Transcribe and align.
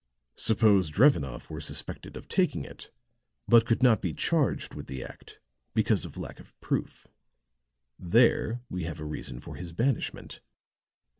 Suppose 0.37 0.89
Drevenoff 0.89 1.47
were 1.47 1.61
suspected 1.61 2.17
of 2.17 2.27
taking 2.27 2.65
it, 2.65 2.89
but 3.47 3.67
could 3.67 3.83
not 3.83 4.01
be 4.01 4.15
charged 4.15 4.73
with 4.73 4.87
the 4.87 5.03
act 5.03 5.39
because 5.75 6.05
of 6.05 6.17
lack 6.17 6.39
of 6.39 6.59
proof. 6.59 7.05
There 7.99 8.61
we 8.67 8.85
have 8.85 8.99
a 8.99 9.05
reason 9.05 9.39
for 9.39 9.57
his 9.57 9.73
banishment. 9.73 10.41